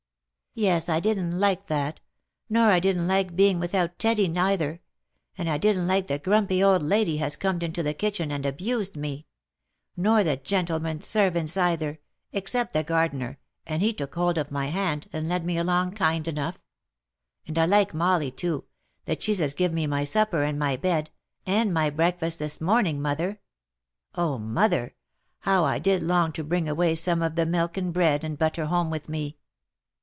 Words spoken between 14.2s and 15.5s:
of my hand, and led